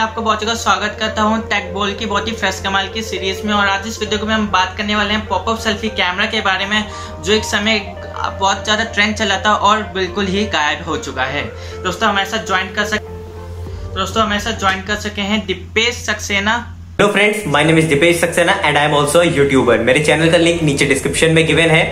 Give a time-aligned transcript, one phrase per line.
[0.00, 3.02] मैं आपको बहुत जगह स्वागत करता हूँ टेक बोल की, बहुत ही फ्रेश कमाल की
[3.02, 6.26] सीरीज़ में। और आज इस वीडियो में हम बात करने वाले हैं पॉपअप सेल्फी कैमरा
[6.26, 6.84] के बारे में,
[7.22, 7.78] जो एक समय
[8.16, 11.42] बहुत ज़्यादा ट्रेंड चला था और बिल्कुल ही गायब हो चुका है।
[11.82, 16.56] दोस्तों हमारे साथ ज्वाइन कर सके, दोस्तों हमारे साथ ज्वाइन कर सके हैं Dipesh Saxena.
[16.92, 20.38] Hello friends my name is Dipesh Saxena and I am also YouTuber मेरे चैनल का
[20.38, 21.84] लिंक नीचे डिस्क्रिप्शन में गिवन है।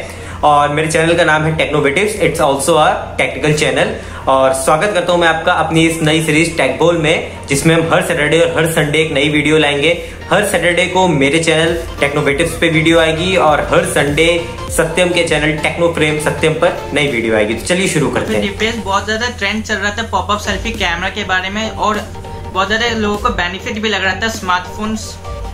[0.45, 3.95] और मेरे चैनल का नाम है Technovatives it's also a technical channel
[4.28, 8.02] और स्वागत करता हूँ मैं आपका अपनी इस नई सीरीज़ टेकबोल में, जिसमें हम हर
[8.06, 9.92] सैटरडे और हर संडे एक नई वीडियो लाएँगे।
[10.30, 14.28] हर सैटरडे को मेरे चैनल टेक्नोवेटिव्स पे वीडियो आएगी और हर संडे
[14.77, 18.56] सत्यम के चैनल टेक्नो फ्रेम सत्यम पर नई वीडियो आएगी। तो चलिए शुरू करते हैं।
[18.56, 22.00] तो बहुत ज़्यादा ट्रेंड चल रहा था पॉपअप सेल्फी कैमरा के बारे में और
[22.45, 25.12] बहुत ज़्यादा लोगों को बेनिफिट भी लग रहा था स्मार्टफोन्स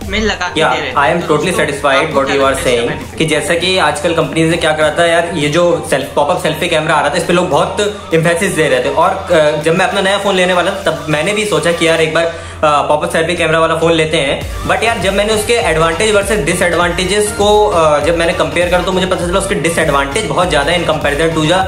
[0.09, 3.55] में लगा के दे रहे I am totally satisfied what you are saying कि जैसा
[3.55, 7.01] कि आजकल कंपनी से क्या करा था यार ये जो सेल्फ पॉपअप सेल्फी कैमरा आ
[7.01, 10.17] रहा था इस पे लोग बहुत इम्फेसिस दे रहे थे। और जब मैं अपना नया
[10.17, 12.33] फ़ोन लेने वाला था तब मैंने भी सोचा कि यार एक बार
[12.63, 17.31] पॉपअप सेल्फी कैमरा वाला फ़ोन लेते हैं। बट यार जब मैंने उसके एडवांटेज वर्सेस डिसएडवांटेजेस
[17.41, 17.49] को
[18.05, 21.45] जब मैंने कंपेयर करा तो मुझे पता चला उसके डिसएडवांटेज बहुत ज़्यादा in comparison to
[21.45, 21.59] the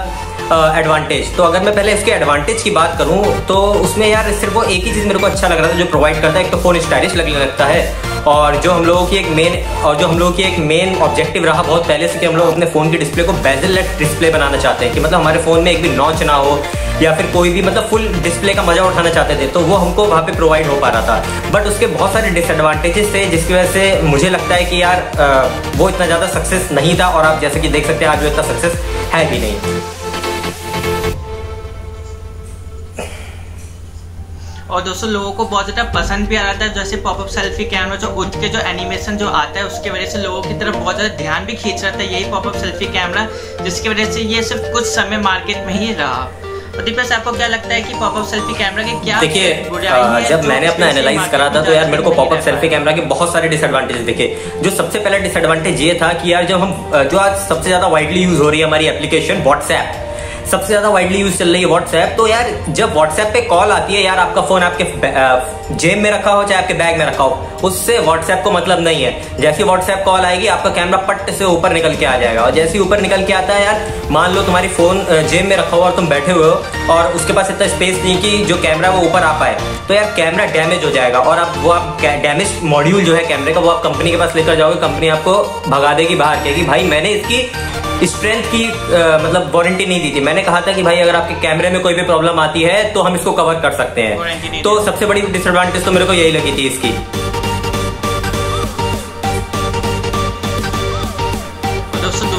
[0.50, 4.54] advantage uh, तो अगर मैं पहले इसके एडवांटेज की बात करूँ तो उसमें यार सिर्फ़
[4.54, 6.52] वो एक ही चीज़ मेरे को अच्छा लग रहा था जो प्रोवाइड करता है। एक
[6.52, 7.82] तो फ़ोन स्टाइलिश लगने लगता है।
[8.28, 9.53] और जो हम लोगों की एक मेन
[9.86, 12.47] और जो हम लोगों की एक मेन ऑब्जेक्टिव रहा बहुत पहले से कि हम लोग
[12.47, 15.64] अपने फ़ोन के डिस्प्ले को बेजल लेट डिस्प्ले बनाना चाहते हैं, कि मतलब हमारे फ़ोन
[15.64, 16.59] में एक भी नॉच ना हो,
[17.02, 20.06] या फिर कोई भी मतलब फुल डिस्प्ले का मज़ा उठाना चाहते थे तो वो हमको
[20.06, 23.72] वहाँ पे प्रोवाइड हो पा रहा था। बट उसके बहुत सारे डिसएडवांटेजेस थे, जिसकी वजह
[23.72, 27.59] से मुझे लगता है कि यार वो इतना ज़्यादा सक्सेस नहीं था, और आप जैसे
[27.59, 28.81] कि देख सकते हैं, आज वो इतना सक्सेस
[29.14, 29.97] है भी नहीं।
[34.78, 37.95] और दोस्तों लोगों को बहुत ज़्यादा पसंद भी आ रहा था जैसे पॉपअप सेल्फी कैमरा
[38.02, 40.95] जो उठ के जो एनिमेशन जो आता है उसकी वजह से लोगों की तरफ़ बहुत
[40.95, 43.25] ज़्यादा ध्यान भी खींच रहा था यही पॉपअप सेल्फी कैमरा
[43.63, 47.74] जिसकी वजह से ये सिर्फ़ कुछ समय मार्केट में ही रहा। दीपेश आपको क्या लगता
[47.74, 49.53] है कि पॉपअप सेल्फी कैमरा के क्या देखिए
[50.29, 53.34] जब मैंने अपना एनालाइज करा था तो यार मेरे को पॉपअप सेल्फी कैमरा के बहुत
[53.34, 54.28] सारे डिसएडवांटेज दिखे।
[54.63, 58.23] जो सबसे पहला डिसएडवांटेज ये था कि यार जब हम जो आज सबसे ज़्यादा वाइडली
[58.23, 60.03] यूज़ हो रही है हमारी एप्लीकेशन व्हाट्सएप
[60.47, 63.94] सबसे ज़्यादा वाइडली यूज़ चल रही है व्हाट्सएप तो यार, जब व्हाट्सएप पे कॉल आती
[63.94, 64.84] है यार, आपका फ़ोन आपके
[65.75, 69.03] जेब में रखा हो चाहे आपके बैग में रखा हो, उससे व्हाट्सएप को मतलब नहीं
[69.03, 72.52] है। जैसे व्हाट्सएप कॉल आएगी, आपका कैमरा पट्ट से ऊपर निकल के आ जाएगा। और
[72.52, 73.81] जैसे ही ऊपर निकल के आता है यार,
[74.12, 77.34] मान लो तुम्हारी फ़ोन जेब में रखा हुआ और तुम बैठे हुए हो, और उसके
[77.34, 80.84] पास इतना स्पेस नहीं कि जो कैमरा वो ऊपर आ पाए तो यार कैमरा डैमेज
[80.85, 84.12] हो जाएगा। और आप, वो आप डैमेज मॉड्यूल जो है कैमरे का, वो आप कंपनी
[84.12, 85.34] के पास लेकर जाओगे कंपनी आपको
[85.68, 87.41] भगा देगी बाहर, कहेगी, भाई, मैंने इसकी
[88.03, 91.34] स्ट्रेंथ की आ, मतलब वारंटी नहीं दी थी। मैंने कहा था कि भाई अगर आपके
[91.41, 94.80] कैमरे में कोई भी प्रॉब्लम आती है तो हम इसको कवर कर सकते हैं। तो
[94.85, 96.94] सबसे बड़ी डिसएडवांटेज तो मेरे को यही लगी थी इसकी।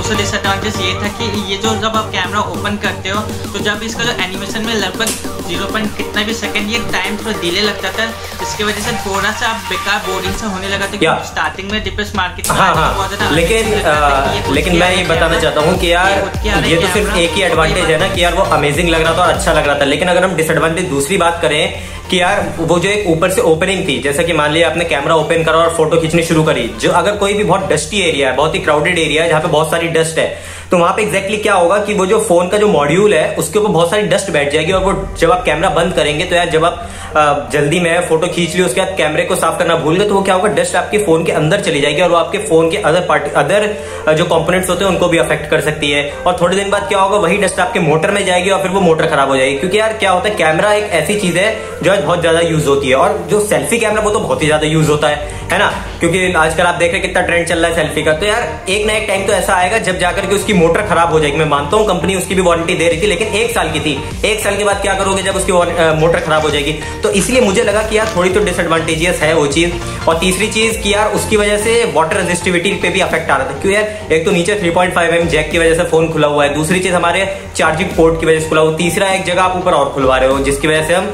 [0.08, 3.20] दूसरा डिसएडवांटेज ये था कि ये जो जब आप कैमरा ओपन करते हो
[3.52, 5.08] तो जब इसका जो एनिमेशन में लगभग
[5.48, 8.06] ज़ीरो पॉइंट कितना भी सेकंड ये टाइम थोड़ा डिले लगता था
[8.40, 12.12] जिसकी वजह से थोड़ा सा आप बेकार बोरिंग सा होने लगा था स्टार्टिंग में डिप्रेस
[12.16, 16.92] मार्केट हाँ, हाँ, लेकिन आ, लेकिन मैं ये बताना चाहता हूँ कि यार ये तो
[16.94, 19.52] सिर्फ़ एक ही एडवांटेज है ना कि यार वो अमेजिंग लग रहा था और अच्छा
[19.52, 21.62] लग रहा था। लेकिन अगर हम डिसएडवांटेज दूसरी बात करें
[22.10, 25.14] कि यार, वो जो एक ऊपर से ओपनिंग थी, जैसे कि मान लिया आपने कैमरा
[25.16, 28.36] ओपन करा और फ़ोटो खींचनी शुरू करी, जो अगर कोई भी बहुत डस्टी एरिया है,
[28.36, 31.36] बहुत ही क्राउडेड एरिया है, जहाँ पे बहुत सारी डस्ट है तो वहाँ पे एग्जैक्टली
[31.36, 34.30] क्या होगा कि वो जो फ़ोन का जो मॉड्यूल है, उसके ऊपर बहुत सारी डस्ट
[34.30, 38.08] बैठ जाएगी और वो जब आप कैमरा बंद करेंगे तो यार जब आप जल्दी में
[38.08, 40.48] फ़ोटो खींच ली, उसके बाद कैमरे को साफ़ करना भूल गए तो वो क्या होगा
[40.54, 43.66] डस्ट आपके फ़ोन के अंदर चली जाएगी और वो आपके फ़ोन के अदर पार्ट अदर
[44.08, 46.98] जो कंपोनेंट्स होते हैं, उनको भी अफेक्ट कर सकती है। और थोड़े दिन बाद क्या
[46.98, 49.78] होगा, वही डस्ट आपके मोटर में जाएगी और फिर वो मोटर खराब हो जाएगी। क्योंकि
[49.78, 52.94] यार, क्या होता है कैमरा एक ऐसी चीज़ है, जो बहुत ज़्यादा यूज़ होती है
[52.96, 55.68] और जो सेल्फी कैमरा वो तो बहुत ही ज़्यादा यूज़ होता है। है ना?
[56.00, 58.86] क्योंकि आजकल आप देख रहे कितना ट्रेंड चल रहा है सेल्फी का। तो यार, एक
[58.86, 61.46] ना एक टाइम तो ऐसा आएगा जब जाकर के उसकी मोटर खराब हो जाएगी। मैं
[61.46, 64.40] मानता हूँ कंपनी उसकी भी वारंटी दे रही थी, लेकिन एक साल की थी। एक
[64.40, 65.52] साल के बाद क्या करोगे जब उसकी
[66.00, 66.72] मोटर खराब हो जाएगी?
[67.02, 69.72] तो इसलिए मुझे लगा कि यार, थोड़ी तो डिसएडवांटेजियस है वो चीज़।
[70.08, 73.46] और तीसरी चीज़ की यार, उसकी वजह से वाटर रेजिस्टिविटी पे भी अफेक्ट आ रहा
[73.46, 74.12] था। क्यों यार?
[74.12, 76.54] एक तो नीचे 3.5 पॉइंट फाइव एम जैक की वजह से फ़ोन खुला हुआ है।
[76.54, 77.26] दूसरी चीज़ हमारे
[77.56, 80.28] चार्जिंग पोर्ट की वजह से खुला हुआ तीसरा एक जगह आप ऊपर और खुलवा रहे
[80.28, 81.10] हो, जिसकी वजह से हम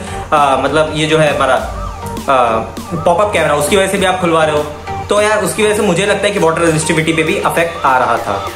[0.65, 1.57] मतलब ये जो है हमारा
[2.31, 4.63] पॉपअप कैमरा उसकी वजह से भी आप खुलवा रहे हो।
[5.09, 7.99] तो यार, उसकी वजह से मुझे लगता है कि वाटर रेजिस्टिविटी पे भी अफेक्ट आ
[7.99, 8.51] रहा था।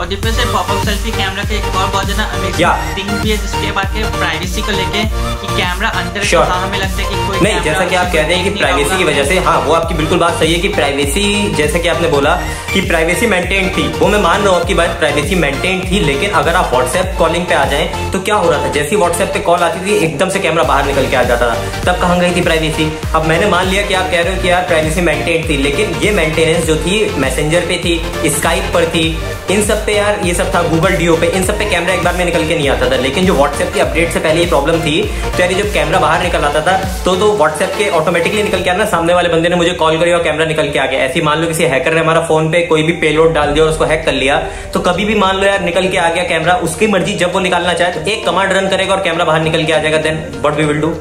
[0.00, 3.36] और डिफरेंस है पॉपअप सेल्फी कैमरा का एक और बहुत ज़्यादा अमेजिंग थिंग भी है
[3.36, 5.02] जिसके बात है प्राइवेसी को लेके
[5.40, 6.44] कि कैमरा अंदर sure.
[6.50, 9.04] हाँ हमें लगता है कि कोई नहीं जैसा कि आप कहते हैं कि प्राइवेसी की
[9.04, 11.24] वजह से हाँ वो आपकी बिल्कुल बात सही है कि प्राइवेसी
[11.58, 12.34] जैसा कि आपने बोला
[12.72, 16.30] कि प्राइवेसी मेंटेन थी। वो मैं मान रहा हूँ आपकी बात प्राइवेसी मेंटेन थी लेकिन
[16.40, 18.72] अगर आप व्हाट्सएप कॉलिंग पे आ जाए तो क्या हो रहा था?
[18.72, 21.82] जैसी व्हाट्सएप पे कॉल आती थी एकदम से कैमरा बाहर निकल के आ जाता था।
[21.84, 24.50] तब कहाँ गई थी प्राइवेसी अब मैंने मान लिया कि आप कह रहे हो कि
[24.50, 29.06] यार प्राइवेसी मेंटेन थी लेकिन ये मेंटेनेंस जो थी मैसेंजर पे थी स्काइप पर थी
[29.50, 32.02] इन सब पे यार, ये सब था गूगल डीओ पे। इन सब पे कैमरा एक
[32.04, 34.46] बार में निकल के नहीं आता था। लेकिन जो व्हाट्सएप की अपडेट से पहले ये
[34.48, 38.42] प्रॉब्लम थी तो यार जब कैमरा बाहर निकल आता था तो तो व्हाट्सएप के ऑटोमेटिकली
[38.42, 40.86] निकल के आना, सामने वाले बंदे ने मुझे कॉल करी और कैमरा निकल के आ
[40.86, 43.64] गया। ऐसी मान लो किसी हैकर ने हमारा फ़ोन पे कोई भी पेलोड डाल दिया
[43.64, 44.38] और उसको हैक कर लिया
[44.74, 47.40] तो कभी भी मान लो यार निकल के आ गया कैमरा उसकी मर्ज़ी जब वो
[47.40, 50.24] निकालना चाहे तो एक कमांड रन करेगा और कैमरा बाहर निकल के आ जाएगा। Then
[50.46, 50.94] what we will do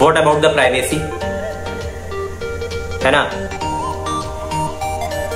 [0.00, 0.96] what about the privacy
[3.04, 3.22] है ना?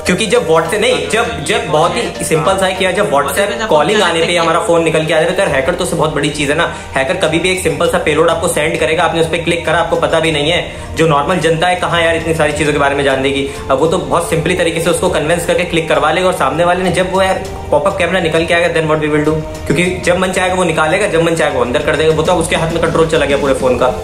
[0.07, 4.03] क्योंकि जब व्हाट्सएप नहीं जब जब बहुत ही सिंपल सा है कि जब व्हाट्सएप कॉलिंग
[4.03, 6.51] आने पे हमारा फ़ोन निकल के आ जाता है हैकर तो उससे बहुत बड़ी चीज़
[6.51, 6.65] है ना।
[6.95, 9.79] हैकर कभी भी एक सिंपल सा पेलोड आपको सेंड करेगा आपने उस पर क्लिक करा
[9.79, 12.79] आपको पता भी नहीं है। जो नॉर्मल जनता है कहाँ यार इतनी सारी चीज़ों के
[12.79, 13.49] बारे में जान देगी?
[13.71, 16.65] अब वो तो बहुत सिंपली तरीके से उसको कन्विंस करके क्लिक करवा लेगा और सामने
[16.65, 19.33] वाले ने जब वो यार पॉपअप कैमरा निकल के आएगा then what we will do
[19.67, 22.35] क्योंकि जब मन चाहेगा वो निकालेगा जब मन चाहेगा वो अंदर कर देगा। वो तो
[22.35, 23.95] उसके हाथ में कंट्रोल चला गया पूरे फ़ोन का।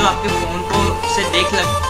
[0.00, 1.88] जो आपके फ़ोन को से देख करें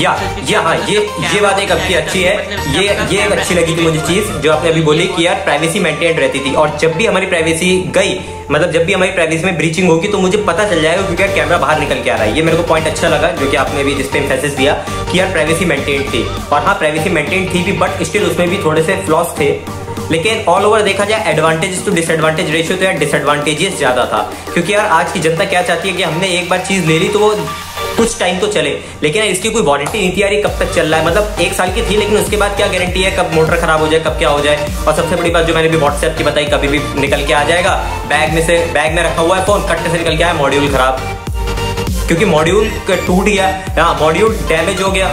[0.00, 0.12] या
[0.48, 0.98] या हाँ ये
[1.32, 4.30] ये बात एक आपकी अच्छी है। मतलब ये ये एक अच्छी लगी थी मुझे चीज़
[4.42, 7.76] जो आपने अभी बोली कि यार प्राइवेसी मेंटेन रहती थी और जब भी हमारी प्राइवेसी
[7.96, 8.18] गई
[8.50, 11.34] मतलब जब भी हमारी प्राइवेसी में ब्रीचिंग होगी तो मुझे पता चल जाएगा क्योंकि यार
[11.34, 13.56] कैमरा बाहर निकल के आ रहा है। ये मेरे को पॉइंट अच्छा लगा जो कि
[13.56, 14.74] आपने भी जिस पे इम्फेसिस दिया
[15.12, 18.58] कि यार प्राइवेसी मेंटेन थी। और हाँ प्राइवेसी मेंटेन थी भी बट स्टिल उसमें भी
[18.64, 19.50] थोड़े से फ्लॉस थे।
[20.10, 24.18] लेकिन ऑल ओवर देखा जाए एडवांटेज टू डिसएडवांटेज रेशियो तो यार डिसएडवांटेजेस ज़्यादा था।
[24.52, 27.08] क्योंकि यार आज की जनता क्या चाहती है कि हमने एक बार चीज़ ले ली
[27.08, 27.30] तो वो
[27.96, 28.70] कुछ टाइम तो चले।
[29.02, 31.06] लेकिन इसकी कोई वारंटी नहीं थी यार कब तक चल रहा है?
[31.06, 33.10] मतलब एक साल की थी, लेकिन उसके बाद क्या गारंटी है?
[33.16, 34.68] कब मोटर खराब हो जाए, कब क्या हो जाए?
[34.86, 37.42] और सबसे बड़ी बात जो मैंने भी व्हाट्सएप की बताई, कभी भी निकल के आ
[37.44, 37.74] जाएगा
[38.08, 40.68] बैग में से बैग में रखा हुआ है फ़ोन कट्टे से निकल के आया मॉड्यूल
[40.72, 40.98] खराब।
[42.06, 43.46] क्योंकि मॉड्यूल टूट गया।
[43.78, 45.08] हाँ मॉड्यूल डैमेज हो गया।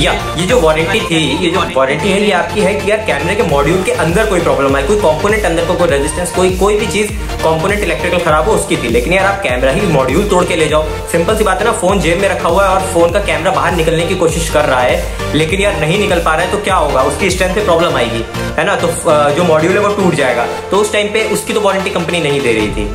[0.00, 3.34] या, ये जो वारंटी थी, ये जो वारंटी है, ये आपकी है कि यार कैमरे
[3.34, 6.86] के मॉड्यूल के अंदर कोई प्रॉब्लम है कोई कंपोनेंट अंदर कोई रेजिस्टेंस कोई कोई भी
[6.86, 10.56] चीज़ कंपोनेंट इलेक्ट्रिकल खराब हो, उसकी थी। लेकिन यार आप कैमरा ही मॉड्यूल तोड़ के
[10.56, 13.12] ले जाओ। सिंपल सी बात है ना फ़ोन जेब में रखा हुआ है और फ़ोन
[13.12, 16.44] का कैमरा बाहर निकलने की कोशिश कर रहा है, लेकिन यार नहीं निकल पा रहा
[16.44, 17.02] है तो क्या होगा?
[17.04, 18.24] उसकी स्ट्रेंथ पे प्रॉब्लम आएगी,
[18.58, 18.76] है ना?
[18.76, 18.88] तो
[19.36, 22.40] जो मॉड्यूल है वो टूट जाएगा। तो उस टाइम पे उसकी तो वारंटी कंपनी नहीं
[22.40, 22.88] दे रही थी।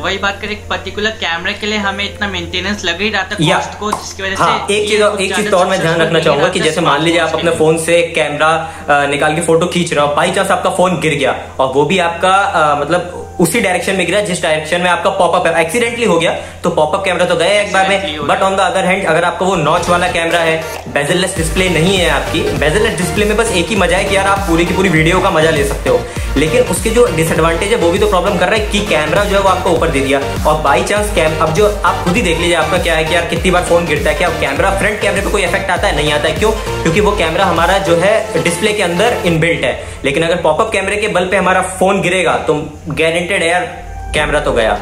[0.00, 3.78] वही बात करें पर्टिकुलर कैमरे के लिए हमें इतना मेंटेनेंस लग ही रहा था कॉस्ट
[3.78, 6.60] को जिसकी वजह हाँ, से एक चीज़ एक चीज़ और मैं ध्यान रखना चाहूँगा कि
[6.60, 10.30] जैसे मान लीजिए आप अपने फ़ोन से कैमरा निकाल के फ़ोटो खींच रहे हो बाई
[10.32, 12.36] चांस आपका फ़ोन गिर गया और वो भी आपका
[12.80, 16.32] मतलब उसी डायरेक्शन में गिरा जिस डायरेक्शन में आपका पॉपअप है। एक्सीडेंटली हो गया
[16.64, 19.46] तो पॉपअप कैमरा तो गया एक बार में but on the other hand अगर आपका
[19.46, 23.68] वो नॉच वाला कैमरा है बेजललेस डिस्प्ले नहीं है आपकी बेजललेस डिस्प्ले में बस एक
[23.68, 26.00] ही मज़ा है कि यार आप पूरी की पूरी वीडियो का मज़ा ले सकते हो।
[26.36, 29.36] लेकिन उसके जो डिसएडवांटेज है, वो भी तो प्रॉब्लम कर रहा है कि कैमरा जो
[29.36, 32.22] है वो आपको ऊपर दे दिया। और बाई चांस कैम अब जो आप खुद ही
[32.22, 35.00] देख लीजिए, आपका क्या है कि यार कितनी बार फ़ोन गिरता है, क्या कैमरा फ्रंट
[35.00, 35.96] कैमरे पर कोई इफ़ेक्ट आता है?
[35.96, 36.50] नहीं आता है। क्यों?
[36.82, 40.96] क्योंकि वो कैमरा हमारा जो है डिस्प्ले के अंदर इनबिल्ट है। लेकिन अगर पॉपअप कैमरे
[40.96, 42.54] के बल पे हमारा फ़ोन गिरेगा तो
[42.88, 43.66] गारंटेड है यार
[44.14, 44.78] कैमरा तो गया।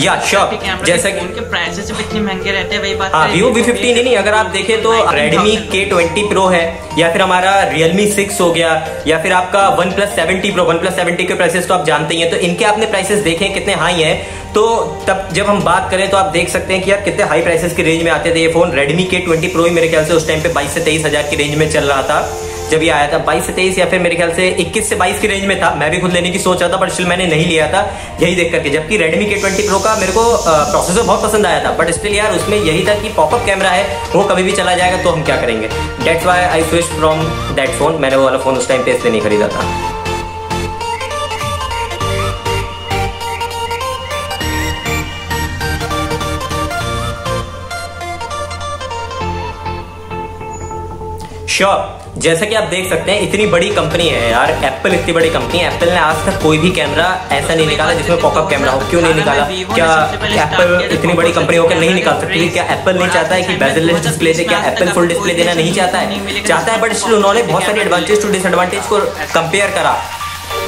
[0.00, 3.50] या श्योर जैसा कि उनके प्राइसेस भी इतने महँगे रहते हैं वही बात हाँ वीवो
[3.50, 6.64] वी फिफ्टीन नहीं अगर आप देखें तो रेडमी के ट्वेंटी प्रो है
[6.98, 8.70] या फिर हमारा रियलमी सिक्स हो गया
[9.06, 12.30] या फिर आपका OnePlus seventy pro OnePlus seventy के प्राइसेस तो आप जानते ही हैं
[12.30, 14.16] तो इनके आपने प्राइसेस देखे कितने हाई हैं।
[14.54, 14.64] तो
[15.06, 17.74] तब जब हम बात करें तो आप देख सकते हैं कि यार कितने हाई प्राइसेस
[17.76, 20.14] की रेंज में आते थे ये phone Redmi K twenty pro ही मेरे ख्याल से
[20.14, 22.20] उस टाइम पे बाईस से तेईस हज़ार की रेंज में चल रहा था।
[22.70, 25.20] जब ये आया था बाईस से तेईस या फिर मेरे ख्याल से इक्कीस से बाईस
[25.20, 27.26] की रेंज में था। मैं भी खुद लेने की सोच रहा था बट स्टिल मैंने
[27.26, 27.80] नहीं लिया था।
[28.22, 31.64] यही देख करके, जबकि रेडमी के ट्वेंटी प्रो का मेरे को प्रोसेसर बहुत पसंद आया
[31.64, 34.74] था बट स्टिल यार उसमें यही था कि पॉपअप कैमरा है, वो कभी भी चला
[34.74, 35.68] जाएगा तो हम क्या करेंगे?
[36.04, 37.24] That's why I switch from
[37.56, 39.92] that phone मैंने वो वाला फ़ोन उस टाइम पे इसलिए नहीं खरीदा था।
[51.48, 55.30] श्योर जैसा कि आप देख सकते हैं इतनी बड़ी कंपनी है यार एप्पल इतनी बड़ी
[55.30, 58.72] कंपनी है। एप्पल ने आज तक कोई भी कैमरा ऐसा नहीं निकाला जिसमें पॉपअप कैमरा
[58.72, 59.44] हो। क्यों नहीं निकाला?
[59.74, 59.88] क्या
[60.44, 62.48] एप्पल इतनी बड़ी कंपनी होकर नहीं निकाल सकती?
[62.48, 65.72] क्या एप्पल नहीं चाहता है कि बेजरलेस डिस्प्ले से क्या एप्पल फुल डिस्प्ले देना नहीं
[65.74, 66.42] चाहता है?
[66.42, 69.00] चाहता है बट स्टिल उन्होंने बहुत सारी एडवांटेज टू डिसएडवांटेज को
[69.34, 69.96] कंपेयर करा।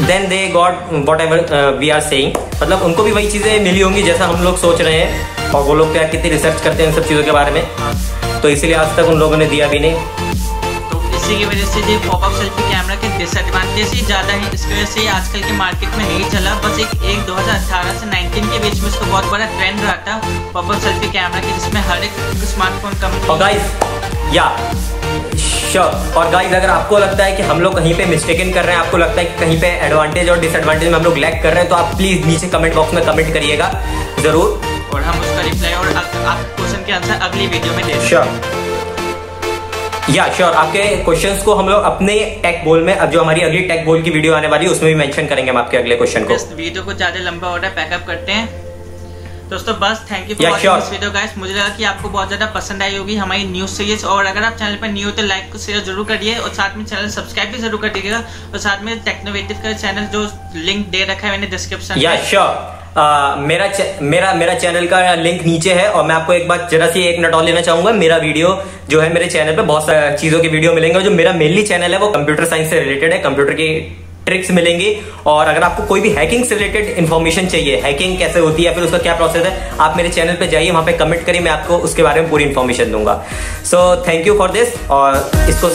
[0.03, 4.27] Then they got whatever we are saying मतलब उनको भी वही चीज़ें मिली होंगी जैसा
[4.27, 7.09] हम लोग सोच रहे हैं। और वो लोग क्या कितनी रिसर्च करते हैं इन सब
[7.09, 7.63] चीज़ों के बारे में?
[8.43, 10.26] तो इसीलिए आज तक उन लोगों ने दिया भी नहीं।
[11.27, 14.85] इसी की वजह से जो पॉपअप सेल्फी कैमरा के डिसएडवांटेज ही ज़्यादा है इसकी वजह
[14.87, 18.81] से आजकल के मार्केट में नहीं चला। बस एक एक 2018 से 19 के बीच
[18.81, 20.21] में इसका बहुत बड़ा ट्रेंड रहा था
[20.53, 24.45] पॉपअप सेल्फी कैमरा के जिसमें हर एक स्मार्टफ़ोन कंपनी या
[25.73, 28.77] श्योर और गाइस अगर आपको लगता है कि हम लोग कहीं पे मिस्टेकन कर रहे
[28.77, 31.53] हैं आपको लगता है कि कहीं पे एडवांटेज और डिसएडवांटेज में हम लोग लैक कर
[31.53, 33.73] रहे हैं तो आप प्लीज़ नीचे कमेंट बॉक्स में कमेंट करिएगा
[34.21, 34.61] ज़रूर।
[34.95, 38.65] और हम उसका रिप्लाई और आप क्वेश्चन के आंसर अगली वीडियो में दे श्योर
[40.11, 43.61] या श्योर आपके क्वेश्चंस को हम लोग अपने टेक बोल में अब जो हमारी अगली
[43.69, 46.25] टेक बोल की वीडियो आने वाली है उसमें भी मेंशन करेंगे हम आपके अगले क्वेश्चन
[46.25, 48.65] को। वीडियो को ज़्यादा लंबा हो रहा है पैकअप करते हैं।
[49.51, 52.47] दोस्तों बस thank you for watching this video guys मुझे लगा कि आपको बहुत ज़्यादा
[52.55, 55.53] पसंद आई होगी हमारी न्यूज़ सीरीज़ और अगर आप चैनल पर न्यू हो तो लाइक
[55.53, 58.23] को शेयर ज़रूर करिए और साथ में चैनल सब्सक्राइब भी ज़रूर कर दीजिएगा
[58.53, 62.85] और साथ में टेक्नोवेटिव का चैनल जो लिंक दे रखा है मैंने डिस्क्रिप्शन या श्योर
[62.97, 63.69] मेरा
[64.03, 67.19] मेरा मेरा चैनल का लिंक नीचे है और मैं आपको एक बार जरा सी एक
[67.21, 68.57] नटॉल लेना चाहूँगा। मेरा वीडियो
[68.91, 71.95] जो है मेरे चैनल पे बहुत सारी चीज़ों के वीडियो मिलेंगे जो मेरा मेनली चैनल
[71.95, 73.69] है वो कंप्यूटर साइंस से रिलेटेड है कंप्यूटर की
[74.27, 78.65] ट्रिक्स मिलेंगी। और अगर आपको कोई भी हैकिंग से रिलेटेड इन्फॉर्मेशन चाहिए हैकिंग कैसे होती
[78.65, 81.41] है फिर उसका क्या प्रोसेस है, आप मेरे चैनल पे जाइए, वहाँ पे कमेंट करिए,
[81.41, 83.23] मैं आपको उसके बारे में पूरी इन्फॉर्मेशन दूँगा।
[83.65, 85.69] So thank you for this और इसको